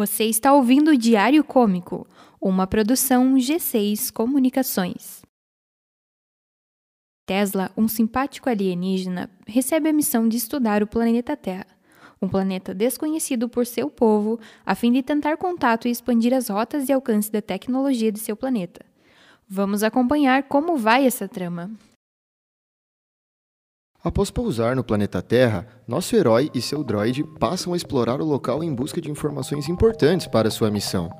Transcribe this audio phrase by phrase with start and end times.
[0.00, 2.06] Você está ouvindo o Diário Cômico,
[2.40, 5.20] uma produção G6 Comunicações.
[7.26, 11.66] Tesla, um simpático alienígena, recebe a missão de estudar o planeta Terra,
[12.18, 16.88] um planeta desconhecido por seu povo, a fim de tentar contato e expandir as rotas
[16.88, 18.82] e alcance da tecnologia de seu planeta.
[19.46, 21.70] Vamos acompanhar como vai essa trama.
[24.02, 28.64] Após pousar no planeta Terra, nosso herói e seu droide passam a explorar o local
[28.64, 31.10] em busca de informações importantes para sua missão,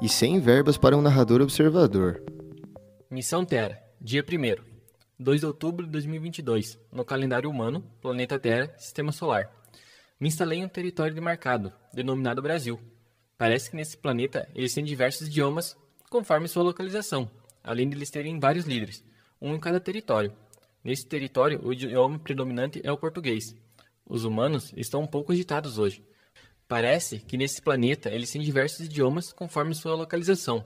[0.00, 2.22] e sem verbas para um narrador observador.
[3.10, 4.62] Missão Terra, dia 1
[5.18, 9.50] 2 de outubro de 2022, no calendário humano, planeta Terra, sistema solar.
[10.20, 12.78] Me instalei em um território demarcado, denominado Brasil.
[13.36, 15.76] Parece que nesse planeta eles têm diversos idiomas,
[16.08, 17.28] conforme sua localização,
[17.64, 19.02] além de eles terem vários líderes,
[19.42, 20.32] um em cada território.
[20.82, 23.54] Nesse território, o idioma predominante é o português.
[24.06, 26.04] Os humanos estão um pouco agitados hoje.
[26.66, 30.64] Parece que nesse planeta eles têm diversos idiomas conforme sua localização,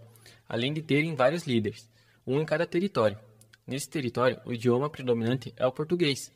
[0.48, 1.88] além de terem vários líderes,
[2.26, 3.18] um em cada território.
[3.66, 6.32] Nesse território, o idioma predominante é o português.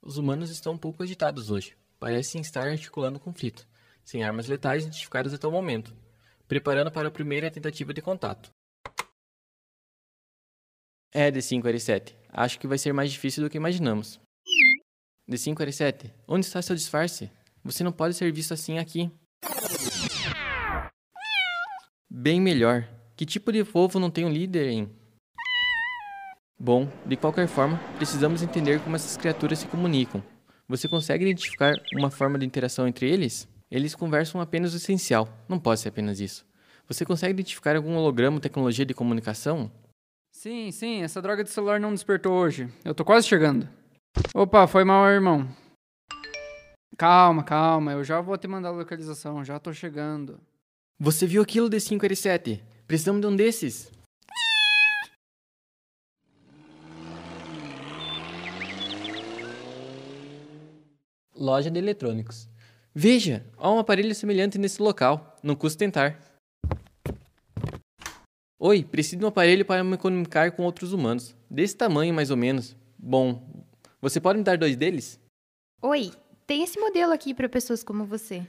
[0.00, 1.76] Os humanos estão um pouco agitados hoje.
[1.98, 3.66] Parecem estar articulando conflito,
[4.04, 5.94] sem armas letais identificadas até o momento,
[6.48, 8.50] preparando para a primeira tentativa de contato.
[11.12, 12.19] É, D5-R7.
[12.32, 14.20] Acho que vai ser mais difícil do que imaginamos.
[15.28, 17.30] D5-R7, onde está seu disfarce?
[17.62, 19.10] Você não pode ser visto assim aqui.
[22.10, 22.88] Bem melhor.
[23.16, 24.90] Que tipo de povo não tem um líder, hein?
[26.58, 30.22] Bom, de qualquer forma, precisamos entender como essas criaturas se comunicam.
[30.68, 33.48] Você consegue identificar uma forma de interação entre eles?
[33.70, 36.44] Eles conversam apenas o essencial, não pode ser apenas isso.
[36.86, 39.70] Você consegue identificar algum holograma tecnologia de comunicação?
[40.32, 42.72] Sim, sim, essa droga de celular não despertou hoje.
[42.84, 43.68] Eu tô quase chegando.
[44.34, 45.48] Opa, foi mal, irmão.
[46.96, 50.40] Calma, calma, eu já vou te mandar a localização, já tô chegando.
[50.98, 52.60] Você viu aquilo de 5R7?
[52.86, 53.90] Precisamos de um desses.
[61.34, 62.48] Loja de eletrônicos.
[62.94, 65.38] Veja, há um aparelho semelhante nesse local.
[65.42, 66.29] Não custa tentar.
[68.62, 71.34] Oi, preciso de um aparelho para me comunicar com outros humanos.
[71.48, 72.76] Desse tamanho, mais ou menos.
[72.98, 73.42] Bom,
[74.02, 75.18] você pode me dar dois deles?
[75.80, 76.12] Oi,
[76.46, 78.46] tem esse modelo aqui para pessoas como você.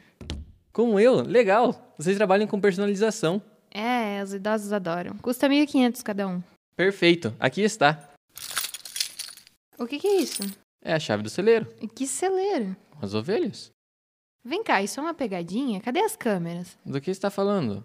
[0.73, 1.21] Como eu?
[1.21, 1.95] Legal!
[1.97, 3.41] Vocês trabalham com personalização.
[3.73, 5.17] É, os idosos adoram.
[5.19, 6.43] Custa 1.500 cada um.
[6.75, 8.09] Perfeito, aqui está.
[9.79, 10.43] O que, que é isso?
[10.83, 11.73] É a chave do celeiro.
[11.95, 12.75] Que celeiro.
[13.01, 13.71] As ovelhas.
[14.43, 15.79] Vem cá, isso é uma pegadinha?
[15.79, 16.77] Cadê as câmeras?
[16.85, 17.81] Do que está falando?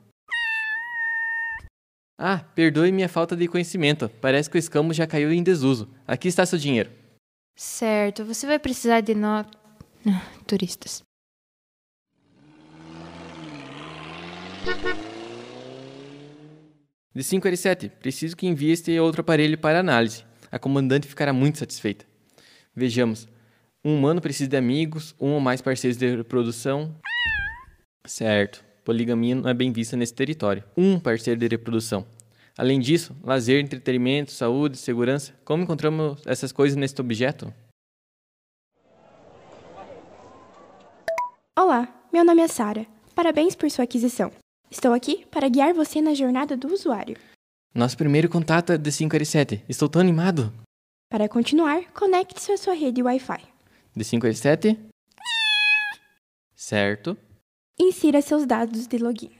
[2.18, 4.08] Ah, perdoe minha falta de conhecimento.
[4.20, 5.88] Parece que o escambo já caiu em desuso.
[6.06, 6.90] Aqui está seu dinheiro.
[7.54, 9.46] Certo, você vai precisar de nós.
[10.46, 11.02] Turistas.
[17.14, 20.24] De 5 a 7, preciso que envie este outro aparelho para análise.
[20.50, 22.04] A comandante ficará muito satisfeita.
[22.74, 23.28] Vejamos.
[23.84, 26.94] Um humano precisa de amigos, um ou mais parceiros de reprodução.
[28.06, 28.65] Certo.
[28.86, 30.62] Poligamia não é bem vista nesse território.
[30.76, 32.06] Um parceiro de reprodução.
[32.56, 35.34] Além disso, lazer, entretenimento, saúde, segurança.
[35.44, 37.52] Como encontramos essas coisas neste objeto?
[41.58, 42.86] Olá, meu nome é Sara.
[43.12, 44.30] Parabéns por sua aquisição.
[44.70, 47.16] Estou aqui para guiar você na jornada do usuário.
[47.74, 49.64] Nosso primeiro contato é de 5 a 7.
[49.68, 50.52] Estou tão animado.
[51.10, 53.42] Para continuar, conecte-se à sua rede Wi-Fi.
[53.96, 54.78] De 5 a 7?
[56.54, 57.16] Certo.
[57.78, 59.30] Insira seus dados de login.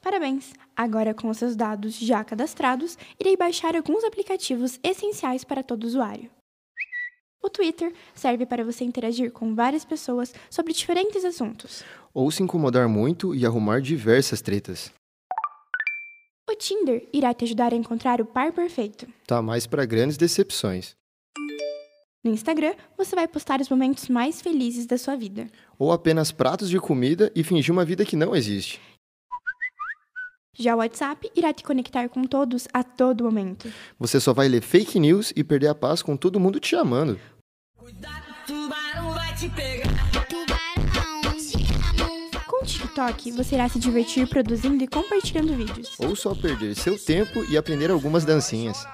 [0.00, 0.54] Parabéns!
[0.74, 6.30] Agora, com seus dados já cadastrados, irei baixar alguns aplicativos essenciais para todo usuário.
[7.42, 11.84] O Twitter serve para você interagir com várias pessoas sobre diferentes assuntos.
[12.14, 14.90] Ou se incomodar muito e arrumar diversas tretas.
[16.48, 19.06] O Tinder irá te ajudar a encontrar o par perfeito.
[19.26, 20.96] Tá mais para grandes decepções.
[22.24, 25.48] No Instagram, você vai postar os momentos mais felizes da sua vida.
[25.76, 28.80] Ou apenas pratos de comida e fingir uma vida que não existe.
[30.56, 33.72] Já o WhatsApp irá te conectar com todos a todo momento.
[33.98, 37.18] Você só vai ler fake news e perder a paz com todo mundo te chamando.
[42.46, 45.98] Com o TikTok, você irá se divertir produzindo e compartilhando vídeos.
[45.98, 48.86] Ou só perder seu tempo e aprender algumas dancinhas.